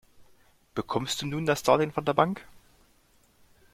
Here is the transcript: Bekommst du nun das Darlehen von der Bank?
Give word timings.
Bekommst 0.73 1.21
du 1.21 1.27
nun 1.27 1.45
das 1.45 1.61
Darlehen 1.61 1.91
von 1.91 2.03
der 2.05 2.13
Bank? 2.15 2.43